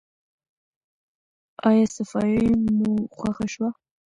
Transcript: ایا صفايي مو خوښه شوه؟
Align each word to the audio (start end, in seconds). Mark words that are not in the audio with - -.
ایا 1.69 1.85
صفايي 1.95 2.45
مو 2.77 2.91
خوښه 3.17 3.45
شوه؟ 3.53 3.69